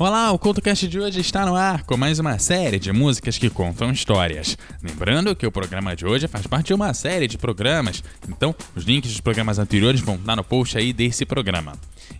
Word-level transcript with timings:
Olá, 0.00 0.30
o 0.30 0.38
CultoCast 0.38 0.86
de 0.86 1.00
hoje 1.00 1.18
está 1.18 1.44
no 1.44 1.56
ar 1.56 1.82
com 1.82 1.96
mais 1.96 2.20
uma 2.20 2.38
série 2.38 2.78
de 2.78 2.92
músicas 2.92 3.36
que 3.36 3.50
contam 3.50 3.90
histórias. 3.90 4.56
Lembrando 4.80 5.34
que 5.34 5.44
o 5.44 5.50
programa 5.50 5.96
de 5.96 6.06
hoje 6.06 6.28
faz 6.28 6.46
parte 6.46 6.68
de 6.68 6.74
uma 6.74 6.94
série 6.94 7.26
de 7.26 7.36
programas, 7.36 8.04
então 8.28 8.54
os 8.76 8.84
links 8.84 9.10
dos 9.10 9.20
programas 9.20 9.58
anteriores 9.58 10.00
vão 10.00 10.14
estar 10.14 10.36
no 10.36 10.44
post 10.44 10.78
aí 10.78 10.92
desse 10.92 11.26
programa. 11.26 11.72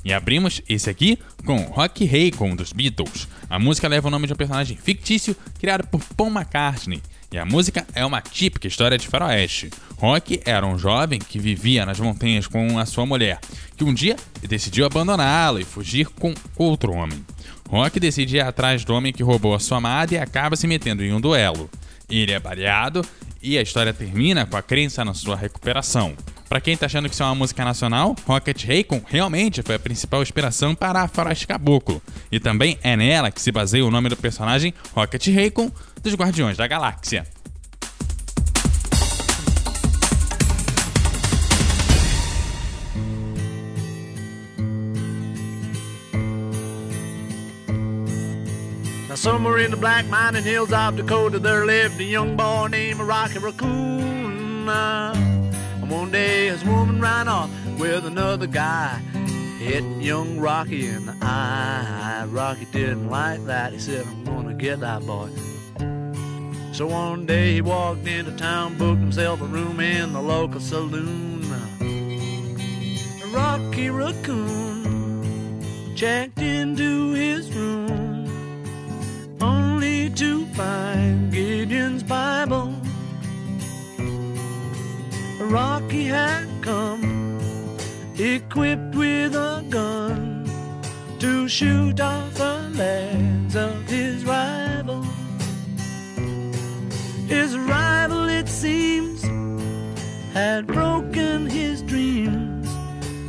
E 0.05 0.13
abrimos 0.13 0.61
esse 0.69 0.91
aqui 0.91 1.21
com 1.47 1.57
Rock 1.67 2.05
Raycon 2.05 2.57
dos 2.57 2.73
Beatles. 2.73 3.29
A 3.49 3.61
música 3.61 3.87
leva 3.87 4.09
o 4.09 4.11
nome 4.11 4.27
de 4.27 4.33
um 4.33 4.37
personagem 4.37 4.77
fictício 4.77 5.37
criado 5.61 5.87
por 5.87 6.03
Paul 6.17 6.31
McCartney. 6.31 7.01
E 7.31 7.39
a 7.39 7.45
música 7.45 7.87
é 7.95 8.05
uma 8.05 8.21
típica 8.21 8.67
história 8.67 8.99
de 8.99 9.07
faroeste. 9.07 9.71
Rock 9.99 10.41
era 10.45 10.67
um 10.67 10.77
jovem 10.77 11.21
que 11.21 11.39
vivia 11.39 11.87
nas 11.87 12.01
montanhas 12.01 12.49
com 12.49 12.77
a 12.77 12.87
sua 12.87 13.07
mulher, 13.07 13.39
que 13.77 13.85
um 13.85 13.95
dia 13.95 14.17
decidiu 14.49 14.85
abandoná-la 14.85 15.61
e 15.61 15.65
fugir 15.65 16.09
com 16.09 16.35
outro 16.57 16.93
homem. 16.93 17.25
Rock 17.69 18.01
decide 18.01 18.37
ir 18.37 18.41
atrás 18.41 18.83
do 18.83 18.95
homem 18.95 19.13
que 19.13 19.23
roubou 19.23 19.55
a 19.55 19.61
sua 19.61 19.77
amada 19.77 20.15
e 20.15 20.19
acaba 20.19 20.57
se 20.57 20.67
metendo 20.67 21.05
em 21.05 21.13
um 21.13 21.21
duelo. 21.21 21.69
Ele 22.09 22.33
é 22.33 22.41
baleado 22.41 23.05
e 23.43 23.59
a 23.59 23.63
história 23.63 23.93
termina 23.93 24.47
com 24.47 24.57
a 24.57 24.63
crença 24.63 25.05
na 25.05 25.13
sua 25.13 25.37
recuperação. 25.37 26.15
Para 26.49 26.63
quem 26.63 26.75
tá 26.75 26.87
achando 26.87 27.09
que 27.09 27.15
isso 27.15 27.23
é 27.23 27.27
uma 27.27 27.35
música 27.35 27.63
nacional, 27.63 28.17
Rocket 28.27 28.65
Raycon 28.65 29.03
realmente 29.07 29.63
foi 29.63 29.75
a 29.75 29.79
principal 29.79 30.23
inspiração 30.23 30.75
para 30.75 31.03
a 31.03 31.09
Faroeste 31.09 31.47
Caboclo. 31.47 32.01
E 32.33 32.41
também 32.41 32.79
é 32.83 32.97
nela 32.97 33.31
que 33.31 33.41
se 33.41 33.53
baseia 33.53 33.85
o 33.85 33.91
nome 33.91 34.09
do 34.09 34.17
personagem 34.17 34.73
Rocket 34.95 35.27
Raycon 35.29 35.71
dos 36.03 36.15
Guardiões 36.15 36.57
da 36.57 36.67
Galáxia. 36.67 37.27
Somewhere 49.29 49.59
in 49.59 49.71
the 49.71 49.77
black 49.77 50.07
mining 50.07 50.43
hills 50.43 50.73
of 50.73 50.97
Dakota, 50.97 51.39
there 51.39 51.67
lived 51.67 52.01
a 52.01 52.05
young 52.05 52.35
boy 52.35 52.69
named 52.69 52.99
Rocky 52.99 53.39
Raccoon. 53.39 54.67
And 54.67 55.91
one 55.91 56.11
day 56.11 56.47
his 56.47 56.65
woman 56.65 56.99
ran 56.99 57.29
off 57.29 57.51
with 57.79 58.07
another 58.07 58.47
guy, 58.47 58.97
hit 59.59 59.85
young 60.01 60.41
Rocky 60.41 60.89
in 60.89 61.05
the 61.05 61.15
eye. 61.21 62.25
Rocky 62.31 62.67
didn't 62.73 63.11
like 63.11 63.45
that. 63.45 63.75
He 63.75 63.79
said, 63.79 64.07
I'm 64.07 64.25
gonna 64.25 64.55
get 64.55 64.81
that 64.81 65.05
boy. 65.05 65.29
So 66.73 66.87
one 66.87 67.27
day 67.27 67.53
he 67.53 67.61
walked 67.61 68.07
into 68.07 68.35
town, 68.35 68.79
booked 68.79 69.03
himself 69.03 69.43
a 69.43 69.45
room 69.45 69.79
in 69.79 70.15
the 70.15 70.23
local 70.23 70.61
saloon. 70.61 71.45
Rocky 73.31 73.91
Raccoon 73.91 75.63
checked 75.95 76.39
into 76.39 77.13
find 80.59 81.33
Gideon's 81.33 82.03
Bible. 82.03 82.75
Rocky 85.41 86.07
had 86.07 86.49
come 86.63 87.39
equipped 88.19 88.97
with 88.97 89.37
a 89.37 89.65
gun 89.71 90.51
to 91.21 91.47
shoot 91.49 92.01
off 92.01 92.35
the 92.35 92.57
legs 92.75 93.55
of 93.55 93.87
his 93.87 94.25
rival. 94.25 95.05
His 97.29 97.57
rival, 97.57 98.29
it 98.29 98.49
seems, 98.49 99.23
had 100.33 100.67
broken 100.67 101.47
his 101.47 101.83
dreams 101.83 102.69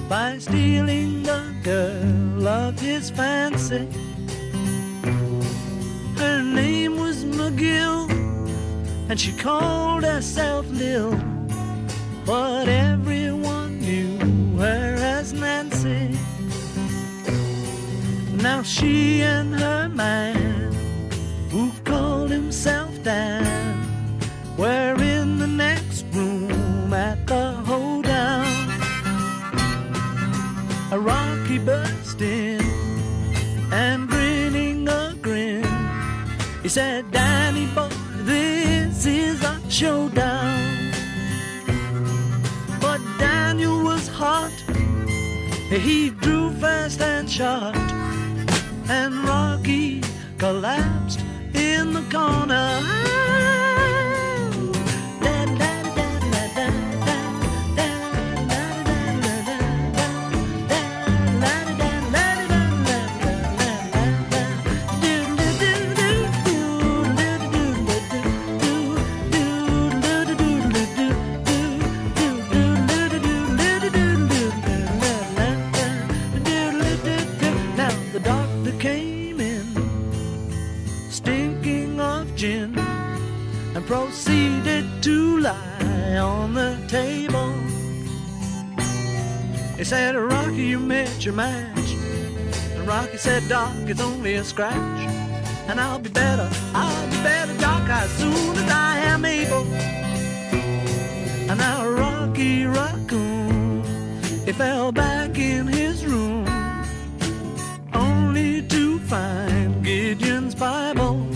by 0.10 0.40
stealing 0.40 1.22
the 1.22 1.44
girl 1.64 2.48
of 2.48 2.80
his 2.80 3.12
fancy. 3.12 3.88
McGill, 7.50 8.10
and 9.10 9.20
she 9.20 9.32
called 9.34 10.04
herself 10.04 10.70
Lil. 10.70 11.20
But 12.26 12.68
everyone 12.68 13.80
knew 13.80 14.18
her 14.58 14.96
as 15.00 15.34
Nancy. 15.34 16.16
Now 18.36 18.62
she 18.62 19.22
and 19.24 19.56
her 19.56 19.90
man, 19.90 20.74
who 21.50 21.72
called 21.84 22.30
himself 22.30 22.92
Dan, 23.04 23.44
were 24.56 24.96
in 25.02 25.40
the 25.40 25.48
next 25.48 26.06
room 26.14 26.94
at 26.94 27.26
the 27.26 27.54
hoedown. 27.66 28.46
A 30.92 31.00
rocky 31.00 31.58
burst 31.58 32.22
in 32.22 32.62
and 33.72 34.08
grinning 34.08 34.88
a 34.88 35.16
grin. 35.20 35.66
he 36.62 36.70
said, 36.70 37.09
showdown. 39.70 40.92
But 42.82 43.00
Daniel 43.20 43.84
was 43.84 44.08
hot. 44.08 44.52
He 45.70 46.10
drew 46.10 46.52
fast 46.54 47.02
and 47.02 47.30
shot. 47.30 47.76
And 48.90 49.14
Rocky 49.28 50.02
collapsed 50.38 51.22
in 51.54 51.94
the 51.94 52.04
corner. 52.10 53.09
your 91.26 91.34
match. 91.34 91.92
And 92.76 92.88
Rocky 92.88 93.18
said, 93.18 93.48
Doc, 93.50 93.74
it's 93.88 94.00
only 94.00 94.36
a 94.36 94.44
scratch. 94.44 95.02
And 95.68 95.80
I'll 95.80 96.00
be 96.00 96.10
better, 96.10 96.50
I'll 96.74 97.10
be 97.10 97.18
better, 97.24 97.58
Doc, 97.58 97.90
as 97.90 98.10
soon 98.12 98.56
as 98.56 98.72
I 98.72 99.00
am 99.14 99.26
able. 99.26 99.66
And 101.50 101.58
now 101.58 101.88
Rocky 101.88 102.66
Raccoon, 102.66 103.84
he 104.46 104.52
fell 104.52 104.92
back 104.92 105.38
in 105.38 105.68
his 105.68 106.06
room, 106.06 106.48
only 107.94 108.62
to 108.68 109.00
find 109.00 109.84
Gideon's 109.84 110.56
Bible. 110.56 111.28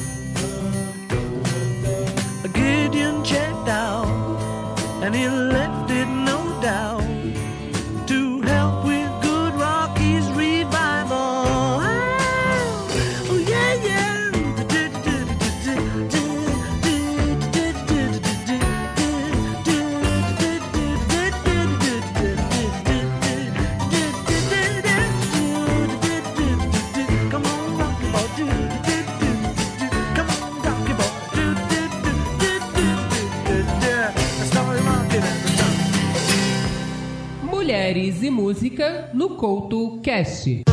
Gideon 2.53 3.23
checked 3.23 3.67
out, 3.67 4.07
and 5.03 5.13
he 5.13 5.27
left. 5.27 5.72
Couto 39.43 39.99
Cast. 40.01 40.63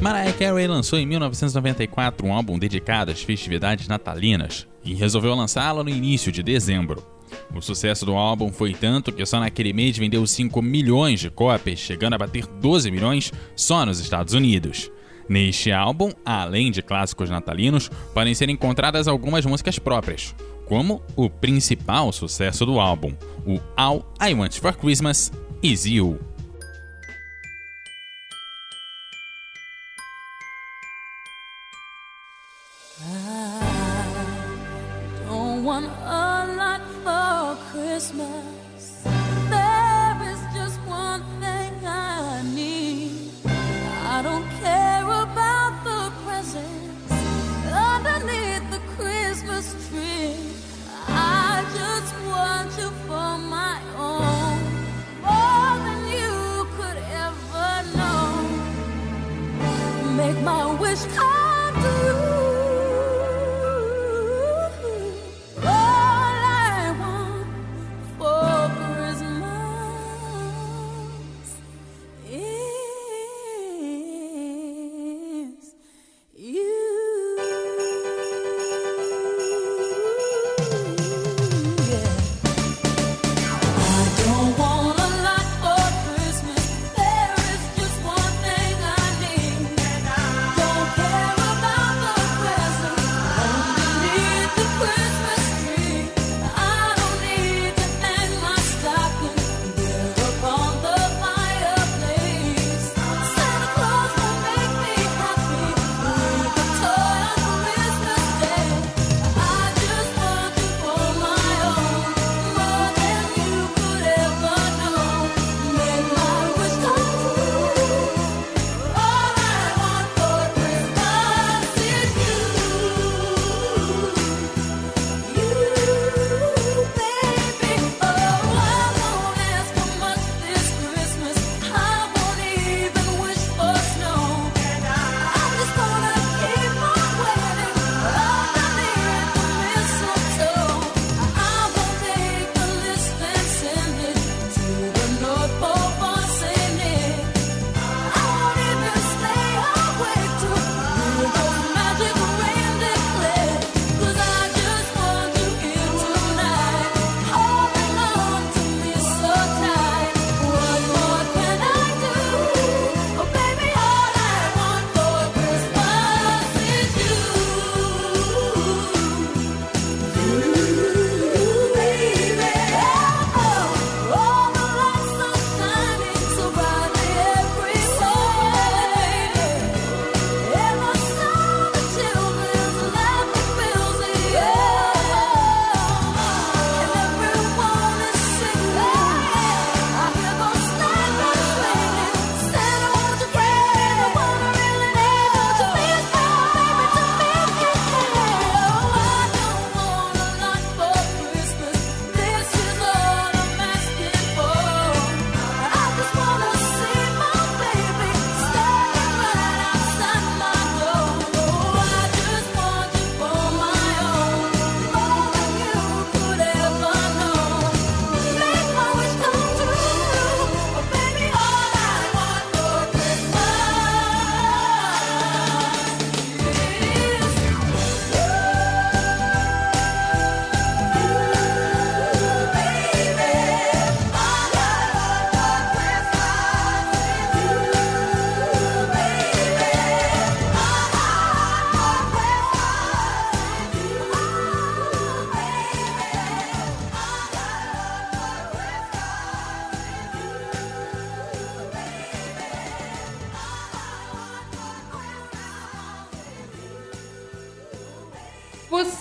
Mariah 0.00 0.32
Carey 0.32 0.66
lançou 0.66 0.98
em 0.98 1.04
1994 1.04 2.26
um 2.26 2.32
álbum 2.32 2.58
dedicado 2.58 3.10
às 3.10 3.20
festividades 3.20 3.86
natalinas 3.86 4.66
e 4.82 4.94
resolveu 4.94 5.34
lançá-lo 5.34 5.84
no 5.84 5.90
início 5.90 6.32
de 6.32 6.42
dezembro. 6.42 7.06
O 7.54 7.60
sucesso 7.60 8.06
do 8.06 8.14
álbum 8.14 8.50
foi 8.50 8.72
tanto 8.72 9.12
que 9.12 9.26
só 9.26 9.40
naquele 9.40 9.74
mês 9.74 9.98
vendeu 9.98 10.26
5 10.26 10.62
milhões 10.62 11.20
de 11.20 11.28
cópias, 11.28 11.78
chegando 11.78 12.14
a 12.14 12.18
bater 12.18 12.46
12 12.46 12.90
milhões 12.90 13.30
só 13.54 13.84
nos 13.84 14.00
Estados 14.00 14.32
Unidos. 14.32 14.90
Neste 15.28 15.70
álbum, 15.70 16.10
além 16.24 16.70
de 16.70 16.80
clássicos 16.80 17.28
natalinos, 17.28 17.90
podem 18.14 18.34
ser 18.34 18.48
encontradas 18.48 19.06
algumas 19.06 19.44
músicas 19.44 19.78
próprias, 19.78 20.34
como 20.64 21.02
o 21.14 21.28
principal 21.28 22.10
sucesso 22.12 22.64
do 22.64 22.80
álbum, 22.80 23.12
o 23.46 23.60
All 23.76 24.04
I 24.20 24.32
Want 24.34 24.58
for 24.58 24.74
Christmas 24.74 25.30
Is 25.62 25.84
You. 25.84 26.18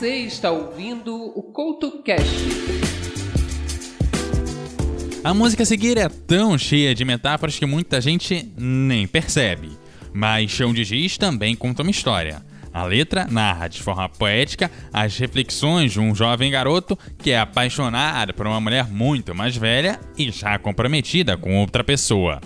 Você 0.07 0.19
está 0.19 0.51
ouvindo 0.51 1.13
o 1.37 1.43
CoutoCast. 1.43 2.25
A 5.21 5.33
música 5.33 5.63
a 5.63 5.65
seguir 5.65 5.97
é 5.97 6.07
tão 6.07 6.57
cheia 6.57 6.95
de 6.95 7.03
metáforas 7.03 7.59
que 7.59 7.65
muita 7.65 7.99
gente 7.99 8.49
nem 8.57 9.05
percebe. 9.05 9.69
Mas 10.13 10.49
Chão 10.49 10.73
de 10.73 10.85
Giz 10.85 11.17
também 11.17 11.57
conta 11.57 11.81
uma 11.81 11.91
história. 11.91 12.41
A 12.73 12.85
letra 12.85 13.27
narra 13.29 13.67
de 13.67 13.83
forma 13.83 14.07
poética 14.07 14.71
as 14.93 15.17
reflexões 15.17 15.91
de 15.91 15.99
um 15.99 16.15
jovem 16.15 16.49
garoto 16.49 16.97
que 17.17 17.31
é 17.31 17.39
apaixonado 17.39 18.33
por 18.33 18.47
uma 18.47 18.61
mulher 18.61 18.87
muito 18.89 19.35
mais 19.35 19.57
velha 19.57 19.99
e 20.17 20.31
já 20.31 20.57
comprometida 20.57 21.35
com 21.35 21.59
outra 21.59 21.83
pessoa. 21.83 22.39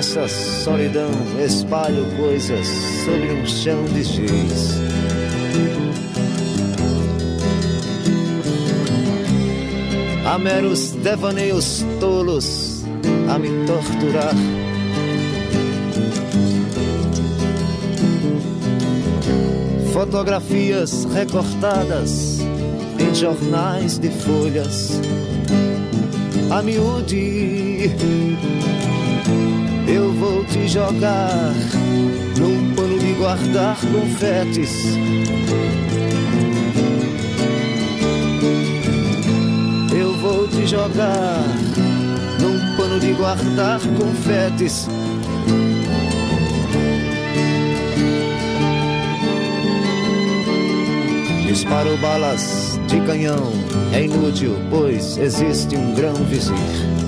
Dessa 0.00 0.26
solidão, 0.64 1.10
espalho 1.44 2.06
coisas 2.16 2.66
sobre 3.04 3.32
um 3.32 3.46
chão 3.46 3.84
de 3.84 4.02
giz. 4.02 4.80
Há 10.24 10.38
meros 10.38 10.92
devaneios 10.92 11.84
tolos 12.00 12.82
a 13.28 13.38
me 13.38 13.50
torturar. 13.66 14.34
Fotografias 19.92 21.04
recortadas 21.12 22.38
em 22.98 23.14
jornais 23.14 23.98
de 23.98 24.08
folhas. 24.08 24.98
A 26.50 26.62
miúde 26.62 27.90
eu 29.92 30.12
vou 30.12 30.44
te 30.44 30.68
jogar 30.68 31.52
num 32.38 32.74
pano 32.74 32.98
de 32.98 33.12
guardar 33.14 33.76
confetes. 33.76 34.84
Eu 39.92 40.16
vou 40.18 40.46
te 40.48 40.66
jogar 40.66 41.42
num 42.40 42.76
pano 42.76 43.00
de 43.00 43.12
guardar 43.14 43.80
confetes. 43.98 44.88
Disparo 51.48 51.96
balas 51.96 52.78
de 52.86 53.00
canhão, 53.00 53.52
é 53.92 54.04
inútil, 54.04 54.56
pois 54.70 55.18
existe 55.18 55.76
um 55.76 55.94
grão 55.94 56.14
vizir. 56.14 56.99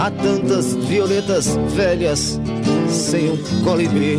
Há 0.00 0.10
tantas 0.10 0.74
violetas 0.76 1.58
velhas 1.76 2.40
sem 2.88 3.32
um 3.32 3.36
colibri. 3.62 4.18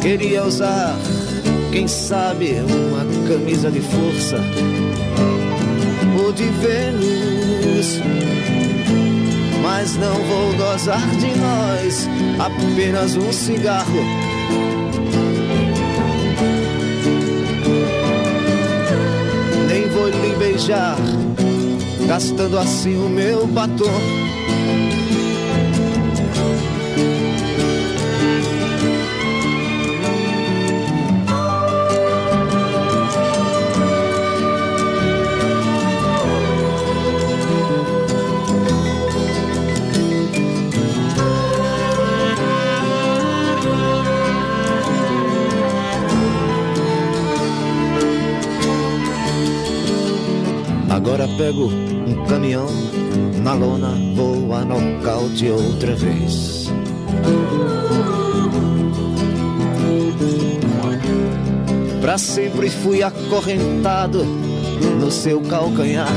Queria 0.00 0.44
usar, 0.44 0.96
quem 1.72 1.88
sabe, 1.88 2.52
uma 2.52 3.28
camisa 3.28 3.68
de 3.68 3.80
força 3.80 4.36
ou 6.24 6.32
de 6.32 6.44
Vênus. 6.44 8.00
Mas 9.60 9.96
não 9.96 10.14
vou 10.14 10.52
gozar 10.52 11.04
de 11.16 11.36
nós, 11.36 12.08
apenas 12.38 13.16
um 13.16 13.32
cigarro. 13.32 14.04
Beijar, 20.56 20.96
gastando 22.08 22.58
assim 22.58 22.96
o 22.96 23.10
meu 23.10 23.46
batom. 23.46 23.84
Agora 51.06 51.28
pego 51.38 51.66
um 51.66 52.26
caminhão 52.26 52.66
na 53.40 53.54
lona, 53.54 53.92
vou 54.16 54.52
a 54.52 54.64
nocaute 54.64 55.48
outra 55.48 55.94
vez. 55.94 56.68
Pra 62.00 62.18
sempre 62.18 62.68
fui 62.68 63.04
acorrentado 63.04 64.24
no 65.00 65.08
seu 65.12 65.40
calcanhar. 65.42 66.12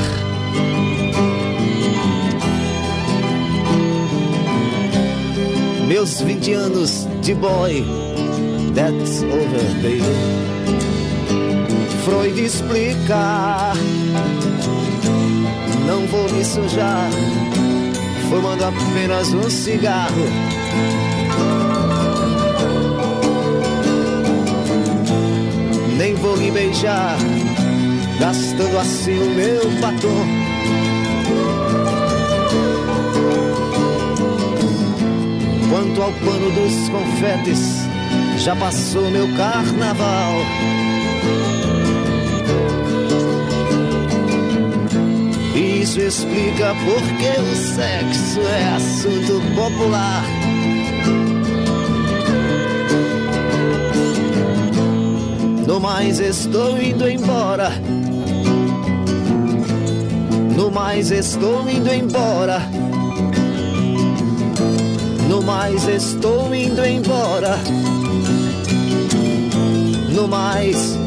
Meus 5.86 6.20
20 6.20 6.52
anos 6.52 7.06
de 7.22 7.32
boy, 7.34 7.84
that's 8.74 9.22
over, 9.22 9.72
baby. 9.82 10.02
Freud 12.04 12.44
explicar 12.44 13.76
não 16.00 16.06
vou 16.06 16.32
me 16.32 16.44
sujar, 16.44 17.10
fumando 18.28 18.64
apenas 18.64 19.32
um 19.34 19.50
cigarro. 19.50 20.24
Nem 25.96 26.14
vou 26.14 26.36
lhe 26.36 26.50
beijar, 26.50 27.16
gastando 28.18 28.78
assim 28.78 29.18
o 29.18 29.30
meu 29.34 29.70
batom. 29.80 30.26
Quanto 35.68 36.02
ao 36.02 36.12
pano 36.12 36.50
dos 36.50 36.88
confetes, 36.88 37.88
já 38.38 38.56
passou 38.56 39.10
meu 39.10 39.28
carnaval. 39.36 40.34
Isso 45.80 45.98
explica 45.98 46.74
porque 46.84 47.40
o 47.40 47.56
sexo 47.56 48.40
é 48.40 48.74
assunto 48.74 49.40
popular. 49.56 50.22
No 55.66 55.80
mais 55.80 56.20
estou 56.20 56.78
indo 56.82 57.08
embora. 57.08 57.72
No 60.54 60.70
mais 60.70 61.10
estou 61.10 61.66
indo 61.66 61.90
embora. 61.94 62.60
No 65.30 65.42
mais 65.42 65.88
estou 65.88 66.54
indo 66.54 66.84
embora. 66.84 67.58
No 70.14 70.28
mais 70.28 70.99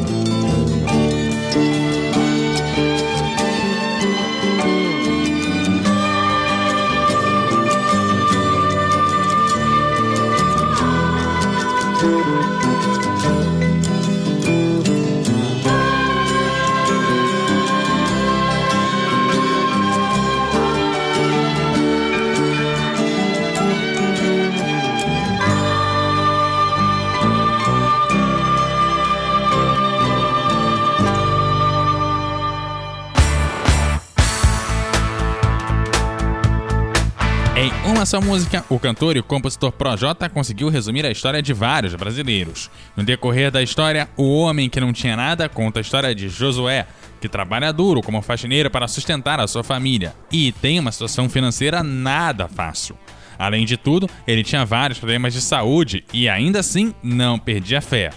Com 37.94 38.00
a 38.00 38.06
sua 38.06 38.20
música, 38.20 38.64
o 38.68 38.76
cantor 38.76 39.14
e 39.14 39.20
o 39.20 39.22
compositor 39.22 39.70
Projota 39.70 40.28
conseguiu 40.28 40.68
resumir 40.68 41.06
a 41.06 41.12
história 41.12 41.40
de 41.40 41.52
vários 41.52 41.94
brasileiros. 41.94 42.68
No 42.96 43.04
decorrer 43.04 43.52
da 43.52 43.62
história, 43.62 44.08
o 44.16 44.40
homem 44.40 44.68
que 44.68 44.80
não 44.80 44.92
tinha 44.92 45.16
nada 45.16 45.48
conta 45.48 45.78
a 45.78 45.80
história 45.80 46.12
de 46.12 46.28
Josué, 46.28 46.88
que 47.20 47.28
trabalha 47.28 47.72
duro 47.72 48.02
como 48.02 48.20
faxineiro 48.20 48.68
para 48.68 48.88
sustentar 48.88 49.38
a 49.38 49.46
sua 49.46 49.62
família 49.62 50.12
e 50.32 50.50
tem 50.50 50.80
uma 50.80 50.90
situação 50.90 51.28
financeira 51.28 51.84
nada 51.84 52.48
fácil. 52.48 52.98
Além 53.38 53.64
de 53.64 53.76
tudo, 53.76 54.10
ele 54.26 54.42
tinha 54.42 54.64
vários 54.64 54.98
problemas 54.98 55.32
de 55.32 55.40
saúde 55.40 56.04
e 56.12 56.28
ainda 56.28 56.58
assim 56.58 56.92
não 57.00 57.38
perdia 57.38 57.80
fé. 57.80 58.10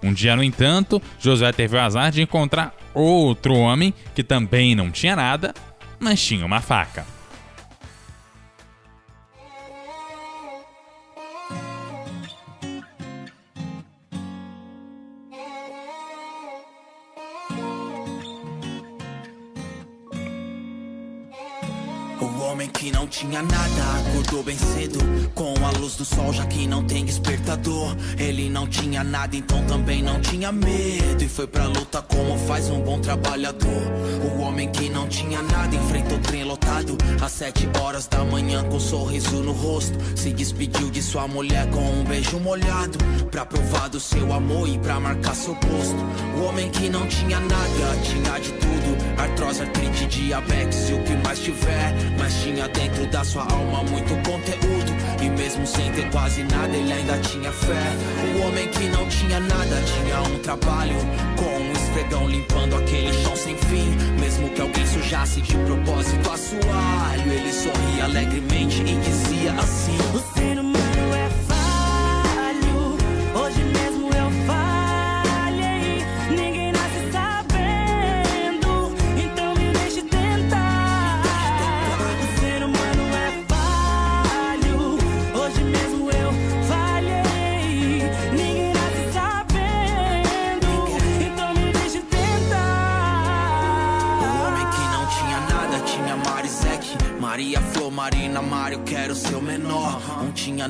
Um 0.00 0.12
dia, 0.12 0.36
no 0.36 0.44
entanto, 0.44 1.02
Josué 1.18 1.50
teve 1.50 1.76
o 1.76 1.80
azar 1.80 2.12
de 2.12 2.22
encontrar 2.22 2.72
outro 2.94 3.56
homem 3.56 3.92
que 4.14 4.22
também 4.22 4.76
não 4.76 4.92
tinha 4.92 5.16
nada, 5.16 5.52
mas 5.98 6.24
tinha 6.24 6.46
uma 6.46 6.60
faca. 6.60 7.13
Tinha 23.14 23.42
nada 23.42 23.98
acordou 24.00 24.42
bem 24.42 24.58
cedo 24.58 24.98
Com 25.34 25.54
a 25.64 25.70
luz 25.78 25.94
do 25.94 26.04
sol 26.04 26.32
já 26.32 26.44
que 26.46 26.66
não 26.66 26.82
tem 26.84 27.04
despertador. 27.04 27.96
Ele 28.18 28.50
não 28.50 28.66
tinha 28.66 29.04
nada 29.04 29.36
então 29.36 29.64
também 29.66 30.02
não 30.02 30.20
tinha 30.20 30.50
medo. 30.50 31.22
E 31.22 31.28
foi 31.28 31.46
pra 31.46 31.66
luta 31.66 32.02
como 32.02 32.36
faz 32.46 32.68
um 32.70 32.80
bom 32.80 33.00
trabalhador. 33.00 33.82
O 34.36 34.40
homem 34.40 34.70
que 34.70 34.88
não 34.88 35.06
tinha 35.06 35.40
nada 35.42 35.74
enfrentou 35.74 36.18
trem 36.18 36.44
lotado 36.44 36.73
Às 37.22 37.30
sete 37.30 37.68
horas 37.80 38.08
da 38.08 38.24
manhã 38.24 38.64
com 38.64 38.76
um 38.76 38.80
sorriso 38.80 39.36
no 39.36 39.52
rosto 39.52 39.96
Se 40.16 40.32
despediu 40.32 40.90
de 40.90 41.00
sua 41.00 41.28
mulher 41.28 41.70
com 41.70 41.80
um 41.80 42.02
beijo 42.02 42.40
molhado 42.40 42.98
Pra 43.30 43.46
provar 43.46 43.88
do 43.88 44.00
seu 44.00 44.32
amor 44.32 44.68
e 44.68 44.76
pra 44.78 44.98
marcar 44.98 45.36
seu 45.36 45.54
posto. 45.54 45.96
O 46.36 46.44
homem 46.44 46.68
que 46.70 46.88
não 46.88 47.06
tinha 47.06 47.38
nada 47.38 47.96
tinha 48.02 48.40
de 48.40 48.52
tudo 48.54 49.20
Artrose, 49.22 49.62
artrite, 49.62 50.06
diabetes 50.06 50.90
e 50.90 50.94
o 50.94 51.04
que 51.04 51.14
mais 51.24 51.38
tiver 51.38 51.94
Mas 52.18 52.34
tinha 52.42 52.66
dentro 52.68 53.06
da 53.06 53.24
sua 53.24 53.44
alma 53.44 53.84
muito 53.84 54.12
conteúdo. 54.28 54.92
E 55.22 55.30
mesmo 55.30 55.64
sem 55.66 55.92
ter 55.92 56.10
quase 56.10 56.42
nada 56.42 56.76
ele 56.76 56.92
ainda 56.92 57.16
tinha 57.18 57.52
fé. 57.52 57.92
O 58.34 58.48
homem 58.48 58.68
que 58.68 58.88
não 58.88 59.06
tinha 59.08 59.38
nada 59.38 59.80
tinha 59.82 60.20
um 60.22 60.38
trabalho 60.40 60.96
Com 61.36 61.70
um 61.70 61.73
esfregão 61.94 62.28
limpando 62.28 62.74
aquele 62.74 63.12
chão 63.22 63.36
sem 63.36 63.56
fim. 63.56 63.88
Mesmo 64.20 64.50
que 64.50 64.60
alguém 64.60 64.84
sujasse 64.86 65.40
de 65.40 65.56
propósito 65.58 66.30
assoalho 66.30 67.32
Ele 67.32 67.52
sorria 67.52 68.04
alegremente 68.04 68.82
e 68.82 68.96
dizia 68.96 69.52
assim 69.52 70.53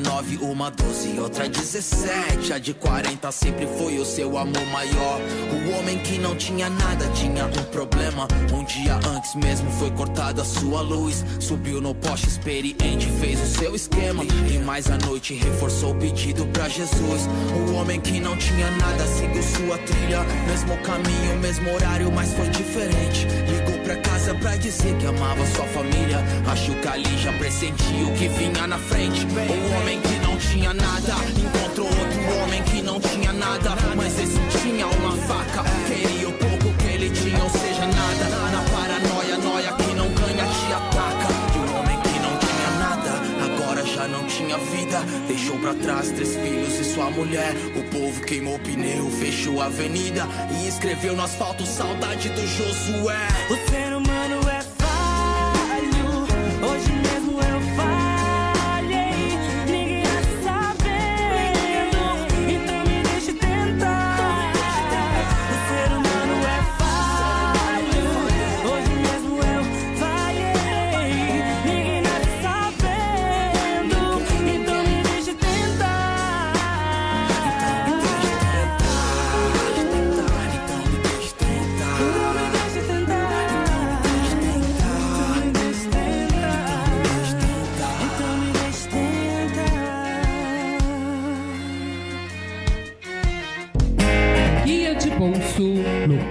nove, 0.05 0.37
uma 0.37 0.71
doze, 0.71 1.19
outra 1.19 1.49
dezessete. 1.49 2.53
A 2.53 2.59
de 2.59 2.75
40 2.75 3.33
sempre 3.33 3.67
foi 3.67 3.99
o 3.99 4.05
seu 4.05 4.37
amor 4.39 4.65
maior. 4.67 5.21
O 5.53 5.79
homem 5.79 5.99
que 5.99 6.19
não 6.19 6.37
tinha 6.37 6.69
nada 6.69 7.09
tinha 7.15 7.47
um 7.47 7.65
problema. 7.73 8.29
Um 8.53 8.65
dia 8.65 8.95
antes 9.09 9.35
mesmo 9.35 9.71
foi 9.73 9.91
cortada 9.91 10.43
a 10.43 10.45
sua 10.45 10.81
luz. 10.81 11.25
Subiu 11.41 11.81
no 11.81 11.95
poste 11.95 12.29
experiente, 12.29 13.09
fez 13.21 13.41
o 13.41 13.47
seu 13.47 13.75
esquema. 13.75 14.25
E 14.25 14.59
mais 14.59 14.91
à 14.91 14.99
noite 14.99 15.35
reforçou 15.35 15.93
o 15.93 15.95
pedido 15.95 16.47
pra 16.47 16.69
Jesus. 16.69 17.29
O 17.69 17.75
homem 17.75 18.01
que 18.01 18.21
não 18.21 18.37
tinha 18.37 18.71
nada 18.73 19.07
seguiu 19.07 19.43
sua 19.43 19.79
trilha. 19.79 20.23
Mesmo 20.47 20.77
caminho, 20.79 21.39
mesmo 21.41 21.73
horário, 21.75 22.13
mas 22.13 22.33
foi 22.35 22.49
diferente. 22.51 23.27
Ligou 23.51 23.79
pra 23.83 23.97
casa 23.97 24.35
pra 24.35 24.57
dizer 24.57 24.97
que 24.99 25.07
amava 25.07 25.45
sua 25.47 25.67
família. 25.67 26.23
Acho 26.47 26.73
que 26.75 26.89
ali 26.89 27.19
já 27.19 27.33
pressentia 27.33 28.07
o 28.07 28.13
que 28.15 28.29
vinha 28.29 28.67
na 28.67 28.79
frente. 28.79 29.27
O 29.27 29.77
homem 29.77 29.94
não 30.35 30.41
tinha 30.41 30.75
nada 30.75 31.15
encontrou 31.39 31.87
outro 31.87 32.43
homem 32.43 32.63
que 32.65 32.83
não 32.83 32.99
tinha 32.99 33.33
nada. 33.33 33.77
Mas 33.95 34.19
esse 34.19 34.39
tinha 34.59 34.87
uma 34.87 35.13
faca. 35.29 35.63
Queria 35.87 36.29
o 36.29 36.33
pouco 36.33 36.77
que 36.79 36.87
ele 36.87 37.11
tinha, 37.11 37.43
ou 37.43 37.51
seja, 37.51 37.87
nada. 37.87 38.25
Na 38.51 38.63
paranoia, 38.75 39.39
noia 39.39 39.73
que 39.75 39.95
não 39.95 40.09
ganha 40.13 40.45
te 40.45 40.73
ataca. 40.73 41.29
E 41.55 41.59
o 41.59 41.79
homem 41.79 42.01
que 42.01 42.19
não 42.19 42.37
tinha 42.39 42.71
nada, 42.81 43.13
agora 43.45 43.87
já 43.87 44.09
não 44.09 44.25
tinha 44.27 44.59
vida. 44.59 45.01
Deixou 45.29 45.57
pra 45.59 45.75
trás 45.75 46.11
três 46.11 46.35
filhos 46.35 46.81
e 46.81 46.85
sua 46.85 47.11
mulher. 47.11 47.55
O 47.77 47.85
povo 47.85 48.21
queimou 48.23 48.59
pneu, 48.59 49.09
fechou 49.11 49.61
a 49.61 49.67
avenida 49.67 50.27
e 50.59 50.67
escreveu 50.67 51.15
no 51.15 51.23
asfalto 51.23 51.65
saudade 51.65 52.29
do 52.31 52.45
Josué. 52.45 53.29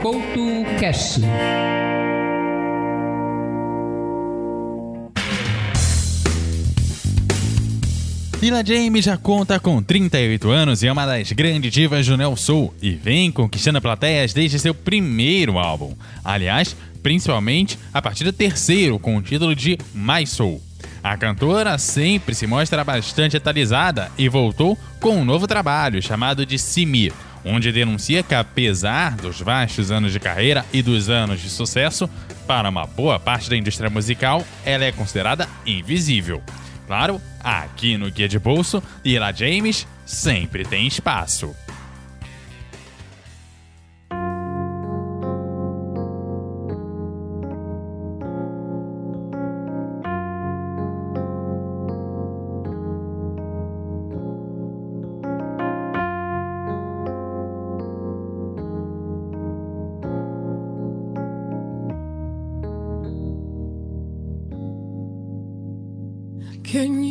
No 0.03 0.11
Couto 0.11 0.79
Cash. 0.79 1.19
Lila 8.41 8.65
James 8.65 9.05
já 9.05 9.15
conta 9.15 9.57
com 9.57 9.81
38 9.81 10.51
anos 10.51 10.83
e 10.83 10.87
é 10.87 10.91
uma 10.91 11.05
das 11.05 11.31
grandes 11.31 11.71
divas 11.71 12.05
do 12.05 12.17
Neo 12.17 12.35
Soul 12.35 12.73
e 12.81 12.91
vem 12.91 13.31
conquistando 13.31 13.81
plateias 13.81 14.33
desde 14.33 14.59
seu 14.59 14.75
primeiro 14.75 15.57
álbum. 15.57 15.95
Aliás, 16.25 16.75
principalmente 17.01 17.79
a 17.93 18.01
partir 18.01 18.25
do 18.25 18.33
terceiro, 18.33 18.99
com 18.99 19.15
o 19.15 19.21
título 19.21 19.55
de 19.55 19.77
My 19.93 20.27
Soul. 20.27 20.61
A 21.01 21.15
cantora 21.15 21.77
sempre 21.77 22.35
se 22.35 22.45
mostra 22.45 22.83
bastante 22.83 23.37
atualizada 23.37 24.11
e 24.17 24.27
voltou 24.27 24.77
com 24.99 25.17
um 25.17 25.25
novo 25.25 25.47
trabalho 25.47 26.01
chamado 26.01 26.45
de 26.45 26.59
Simi, 26.59 27.11
onde 27.45 27.71
denuncia 27.71 28.23
que 28.23 28.35
apesar 28.35 29.15
dos 29.15 29.41
vastos 29.41 29.91
anos 29.91 30.11
de 30.11 30.19
carreira 30.19 30.65
e 30.71 30.81
dos 30.81 31.09
anos 31.09 31.41
de 31.41 31.49
sucesso, 31.49 32.09
para 32.47 32.69
uma 32.69 32.85
boa 32.85 33.19
parte 33.19 33.49
da 33.49 33.57
indústria 33.57 33.89
musical, 33.89 34.45
ela 34.65 34.83
é 34.83 34.91
considerada 34.91 35.47
invisível. 35.65 36.41
Claro, 36.87 37.21
aqui 37.43 37.97
no 37.97 38.11
Guia 38.11 38.27
de 38.27 38.39
Bolso, 38.39 38.83
Lila 39.03 39.31
James 39.31 39.87
sempre 40.05 40.65
tem 40.65 40.85
espaço. 40.85 41.55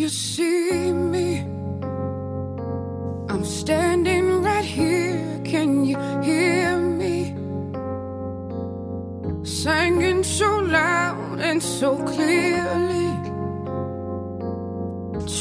You 0.03 0.09
see 0.09 0.93
me? 0.93 1.38
I'm 3.29 3.45
standing 3.45 4.43
right 4.43 4.65
here. 4.65 5.41
Can 5.45 5.85
you 5.85 5.97
hear 6.23 6.77
me? 6.77 7.37
Singing 9.45 10.25
so 10.25 10.59
loud 10.59 11.38
and 11.38 11.62
so 11.62 11.91
clearly. 12.15 13.11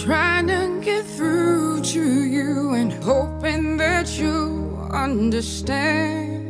trying 0.03 0.47
to 0.47 0.79
get 0.81 1.05
through 1.05 1.81
to 1.81 2.23
you 2.35 2.73
and 2.73 2.91
hoping 3.03 3.77
that 3.77 4.07
you 4.19 4.77
understand. 4.91 6.45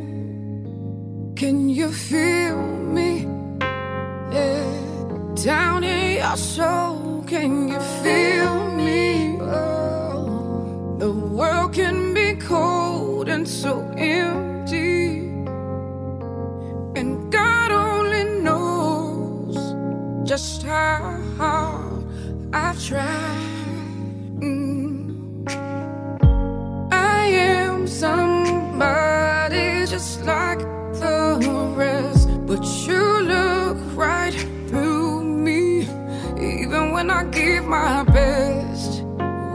Can 1.34 1.70
you 1.70 1.90
feel 1.90 2.60
me? 2.96 3.26
Yeah. 4.36 4.82
Down 5.34 5.82
in 5.82 6.18
your 6.18 6.36
soul, 6.36 7.24
can 7.26 7.68
you 7.68 7.71
just 20.32 20.62
how 20.62 21.20
hard 21.36 22.06
I've 22.54 22.82
tried. 22.82 23.48
Mm. 24.40 25.44
I 26.90 27.26
am 27.26 27.86
somebody 27.86 29.66
just 29.94 30.24
like 30.24 30.60
the 31.02 31.38
rest, 31.76 32.30
but 32.46 32.64
you 32.86 33.04
look 33.34 33.76
right 33.94 34.32
through 34.68 35.22
me. 35.22 35.82
Even 36.40 36.92
when 36.92 37.10
I 37.10 37.24
give 37.24 37.66
my 37.66 38.02
best, 38.04 39.02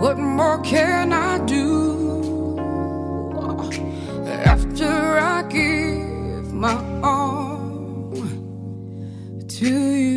what 0.01 0.19
more 0.19 0.59
can 0.61 1.11
I 1.11 1.43
do? 1.45 2.55
After 4.53 4.93
I 5.17 5.41
give 5.49 6.53
my 6.53 6.77
all 7.01 8.13
to 9.57 9.65
you. 9.65 10.16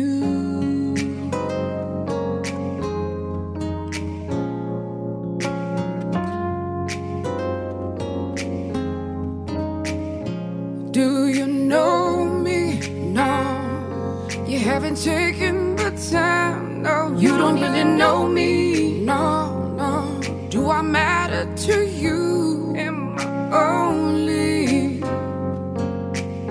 know 11.51 12.25
me? 12.25 12.79
No, 13.13 14.27
you 14.47 14.59
haven't 14.59 14.95
taken 14.95 15.75
the 15.75 15.91
time. 16.11 16.81
No, 16.81 17.13
you 17.17 17.37
don't 17.37 17.59
really 17.59 17.83
know 17.83 18.27
me. 18.27 19.01
No, 19.01 19.73
no. 19.75 20.19
Do 20.49 20.69
I 20.69 20.81
matter 20.81 21.45
to 21.67 21.85
you? 21.87 22.73
Am 22.77 23.17
I 23.19 23.87
only 23.87 25.01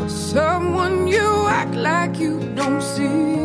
someone 0.09 1.09
you 1.09 1.47
act 1.49 1.75
like 1.75 2.19
you 2.19 2.41
don't 2.55 2.83
see? 2.83 3.40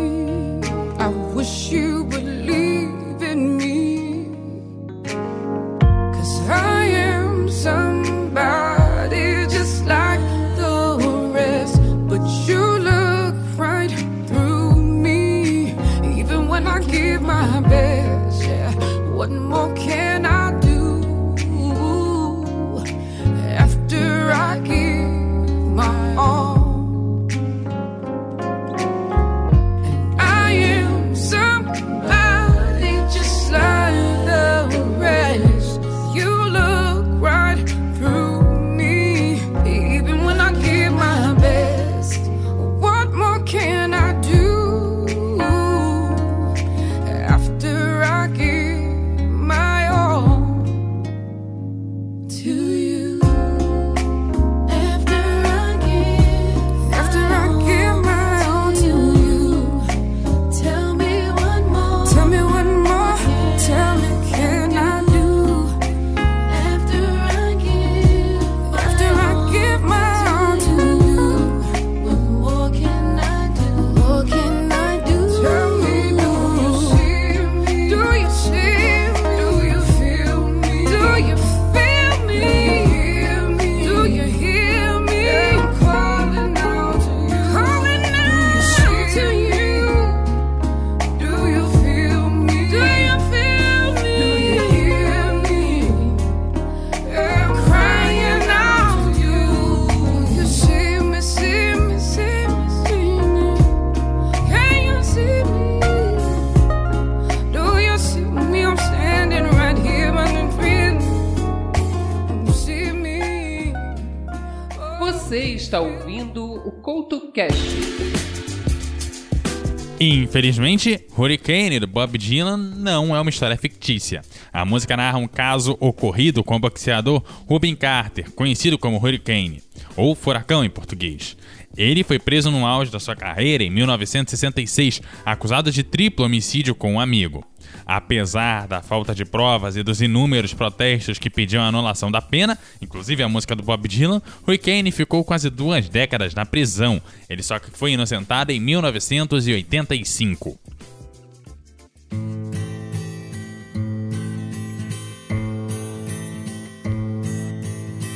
Infelizmente, 119.99 121.05
Hurricane 121.17 121.81
do 121.81 121.87
Bob 121.87 122.17
Dylan 122.17 122.55
não 122.55 123.13
é 123.13 123.19
uma 123.19 123.29
história 123.29 123.57
fictícia. 123.57 124.21
A 124.53 124.63
música 124.63 124.95
narra 124.95 125.17
um 125.17 125.27
caso 125.27 125.75
ocorrido 125.81 126.43
com 126.45 126.55
o 126.55 126.59
boxeador 126.59 127.21
Rubin 127.45 127.75
Carter, 127.75 128.31
conhecido 128.31 128.77
como 128.77 128.97
Hurricane, 128.97 129.61
ou 129.97 130.15
Furacão 130.15 130.63
em 130.63 130.69
português. 130.69 131.35
Ele 131.75 132.05
foi 132.05 132.19
preso 132.19 132.49
no 132.51 132.65
auge 132.65 132.89
da 132.89 133.01
sua 133.01 133.17
carreira 133.17 133.65
em 133.65 133.69
1966, 133.69 135.01
acusado 135.25 135.71
de 135.71 135.83
triplo 135.83 136.25
homicídio 136.25 136.73
com 136.73 136.93
um 136.93 136.99
amigo. 137.01 137.45
Apesar 137.85 138.67
da 138.67 138.81
falta 138.81 139.13
de 139.13 139.23
provas 139.23 139.75
e 139.75 139.83
dos 139.83 140.01
inúmeros 140.01 140.53
protestos 140.53 141.19
que 141.19 141.29
pediam 141.29 141.63
a 141.63 141.67
anulação 141.67 142.09
da 142.09 142.21
pena, 142.21 142.57
inclusive 142.81 143.21
a 143.21 143.29
música 143.29 143.55
do 143.55 143.61
Bob 143.61 143.87
Dylan, 143.87 144.21
Hurricane 144.47 144.91
ficou 144.91 145.23
quase 145.23 145.51
duas 145.51 145.87
décadas 145.87 146.33
na 146.33 146.45
prisão. 146.45 146.99
Ele 147.29 147.43
só 147.43 147.59
foi 147.73 147.91
inocentado 147.91 148.51
em 148.51 148.59
1985. 148.59 150.57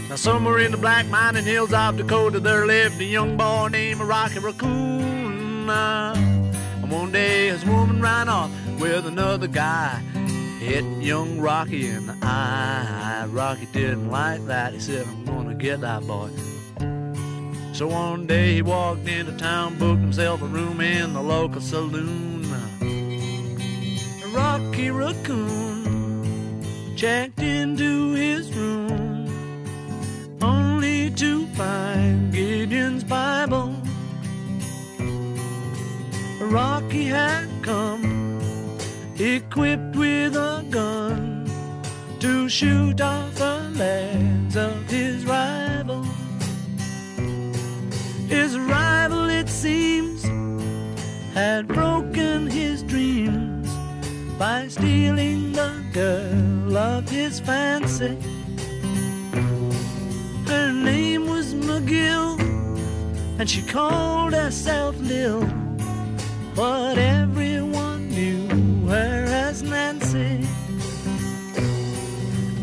Now 0.10 0.16
somewhere 0.16 0.66
in 0.66 0.72
the 0.72 0.78
black 0.78 1.06
mining 1.06 1.46
hills 1.46 1.72
of 1.72 1.98
Dakota 1.98 2.40
there 2.40 2.66
lived 2.66 3.00
a 3.00 3.06
young 3.06 3.38
boy 3.38 3.68
named 3.70 4.02
Rocky 4.02 4.40
Raccoon. 4.40 6.49
One 6.89 7.12
day 7.12 7.49
his 7.49 7.63
woman 7.65 8.02
ran 8.02 8.28
off 8.30 8.49
with 8.80 9.06
another 9.06 9.47
guy. 9.47 10.02
Hit 10.60 10.84
young 11.02 11.39
Rocky 11.39 11.88
in 11.88 12.08
the 12.08 12.17
eye. 12.23 13.28
Rocky 13.30 13.67
didn't 13.71 14.10
like 14.10 14.43
that. 14.47 14.73
He 14.73 14.80
said, 14.80 15.06
I'm 15.06 15.23
gonna 15.23 15.54
get 15.54 15.82
that 15.82 16.06
boy. 16.08 16.30
So 17.73 17.88
one 17.88 18.25
day 18.25 18.56
he 18.56 18.62
walked 18.63 19.08
into 19.08 19.38
town, 19.38 19.78
booked 19.78 20.02
himself 20.02 20.41
a 20.41 20.45
room 20.45 20.82
in 20.82 21.13
the 21.13 21.21
local 21.21 21.62
saloon. 21.62 22.45
Rocky 24.34 24.89
Raccoon 24.89 26.63
checked 26.95 27.39
into 27.39 28.13
his 28.13 28.52
room 28.54 29.28
only 30.41 31.12
to 31.12 31.45
find 31.54 32.34
Rocky 36.41 37.06
had 37.06 37.49
come 37.62 38.39
equipped 39.19 39.95
with 39.97 40.36
a 40.38 40.65
gun 40.69 41.45
to 42.19 42.47
shoot 42.47 43.02
off 43.02 43.36
the 43.36 43.69
legs 43.75 44.56
of 44.56 44.89
his 44.89 45.25
rival. 45.25 46.04
His 48.30 48.58
rival, 48.58 49.30
it 49.30 49.49
seems, 49.49 50.23
had 51.34 51.67
broken 51.67 52.47
his 52.47 52.84
dreams 52.84 53.69
by 54.38 54.69
stealing 54.69 55.52
the 55.52 55.73
girl 55.91 56.78
of 56.78 57.10
his 57.10 57.41
fancy. 57.41 58.17
Her 60.47 60.71
name 60.71 61.28
was 61.28 61.54
McGill, 61.54 62.39
and 63.38 63.49
she 63.49 63.62
called 63.62 64.34
herself 64.34 64.97
Lil. 64.99 65.69
But 66.60 66.98
everyone 66.98 68.10
knew 68.10 68.45
her 68.89 69.24
as 69.48 69.63
Nancy. 69.63 70.45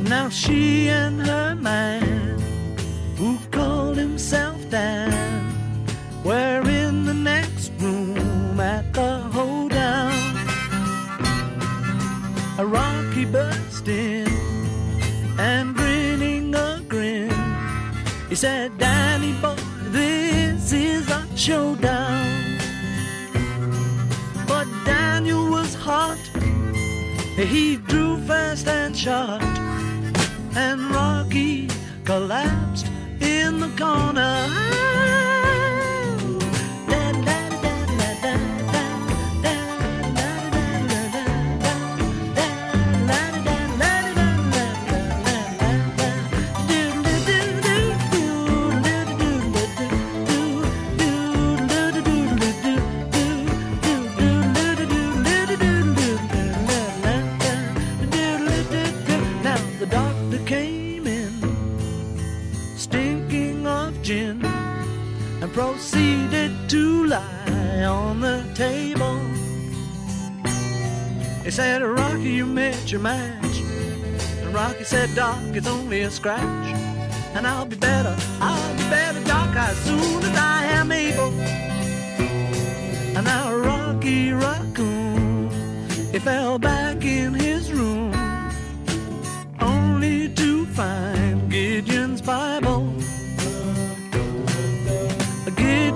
Now 0.02 0.28
she 0.28 0.90
and 0.90 1.26
her 1.26 1.54
man, 1.54 2.38
who 3.16 3.38
called 3.50 3.96
himself 3.96 4.58
Dan, 4.68 5.10
were 6.22 6.62
in 6.68 7.06
the 7.06 7.14
next 7.14 7.72
room 7.78 8.60
at 8.60 8.92
the 8.92 9.16
hoedown. 9.32 10.12
A 12.58 12.66
rocky 12.66 13.24
burst 13.24 13.88
in 13.88 14.28
and 15.38 15.74
grinning 15.74 16.54
a 16.54 16.82
grin. 16.86 17.32
He 18.28 18.34
said, 18.34 18.76
Danny 18.76 19.32
boy, 19.40 19.56
this 19.88 20.70
is 20.74 21.08
a 21.08 21.26
showdown. 21.34 22.05
He 27.36 27.76
drew 27.76 28.16
fast 28.26 28.66
and 28.66 28.96
shot. 28.96 29.42
And 30.54 30.90
Rocky 30.90 31.68
collapsed 32.04 32.86
in 33.20 33.60
the 33.60 33.68
corner. 33.76 34.95
Proceeded 65.56 66.52
to 66.68 67.06
lie 67.06 67.82
on 67.84 68.20
the 68.20 68.44
table. 68.54 69.18
He 71.42 71.50
said, 71.50 71.80
Rocky, 71.80 72.32
you 72.40 72.44
met 72.44 72.92
your 72.92 73.00
match. 73.00 73.56
And 74.42 74.52
Rocky 74.52 74.84
said, 74.84 75.14
Doc, 75.14 75.38
it's 75.54 75.66
only 75.66 76.02
a 76.02 76.10
scratch. 76.10 76.66
And 77.34 77.46
I'll 77.46 77.64
be 77.64 77.76
better, 77.76 78.14
I'll 78.38 78.76
be 78.76 78.82
better, 78.90 79.24
Doc, 79.24 79.56
as 79.56 79.78
soon 79.78 80.22
as 80.22 80.36
I 80.36 80.64
am 80.78 80.92
able. 80.92 81.32
And 83.16 83.24
now 83.24 83.50
Rocky 83.56 84.32
Raccoon, 84.32 85.48
he 86.12 86.18
fell 86.18 86.58
back 86.58 87.02
in 87.02 87.32
his 87.32 87.45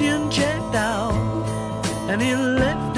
Checked 0.00 0.74
out, 0.76 1.12
and 2.08 2.22
he 2.22 2.34
left 2.34 2.89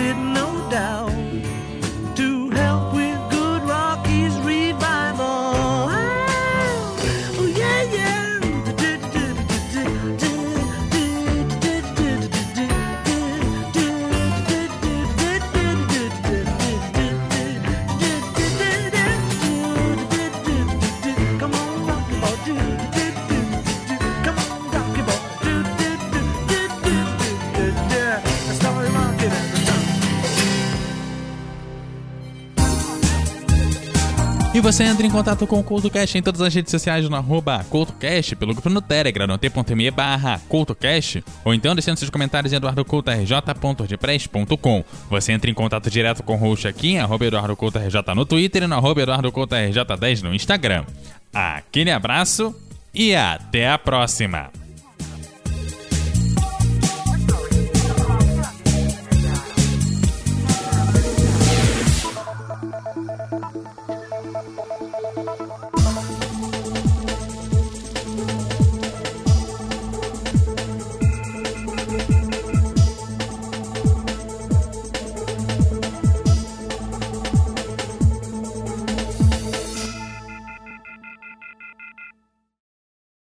E 34.55 34.61
você 34.61 34.85
entra 34.85 35.07
em 35.07 35.11
contato 35.11 35.47
com 35.47 35.59
o 35.59 35.65
CoutoCast 35.65 36.19
em 36.19 36.23
todas 36.23 36.43
as 36.43 36.55
redes 36.55 36.71
sociais 36.71 37.09
no 37.09 37.17
arroba 37.17 37.65
CoutoCast, 37.71 38.37
pelo 38.37 38.53
grupo 38.53 38.69
no 38.69 38.83
Telegram, 38.83 39.27
no 39.27 39.39
t.me 39.39 39.91
barra 39.91 40.39
CoutoCast, 40.47 41.25
ou 41.43 41.55
então 41.55 41.75
deixando 41.75 41.97
seus 41.97 42.11
comentários 42.11 42.53
em 42.53 42.57
eduardocoutorj.wordpress.com. 42.57 44.85
Você 45.09 45.33
entra 45.33 45.51
em 45.51 45.55
contato 45.55 45.91
direto 45.91 46.23
com 46.23 46.35
o 46.35 46.37
host 46.37 46.69
aqui 46.69 46.91
em 46.91 46.99
arroba 46.99 47.25
EduardoCoutoRJ 47.25 48.03
no 48.15 48.27
Twitter 48.27 48.65
e 48.65 48.67
no 48.67 48.75
arroba 48.75 49.01
EduardoCoutoRJ10 49.01 50.21
no 50.21 50.35
Instagram. 50.35 50.85
Aquele 51.33 51.91
abraço 51.91 52.55
e 52.93 53.15
até 53.15 53.71
a 53.71 53.79
próxima! 53.79 54.51